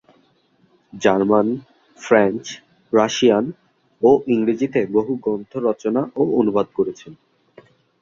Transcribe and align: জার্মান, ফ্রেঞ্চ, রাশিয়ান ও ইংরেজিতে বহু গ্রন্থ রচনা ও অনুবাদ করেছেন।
জার্মান, 0.93 1.47
ফ্রেঞ্চ, 1.99 2.43
রাশিয়ান 2.93 3.45
ও 4.01 4.09
ইংরেজিতে 4.27 4.81
বহু 4.91 5.11
গ্রন্থ 5.15 5.51
রচনা 5.67 6.01
ও 6.15 6.21
অনুবাদ 6.39 6.67
করেছেন। 6.75 7.13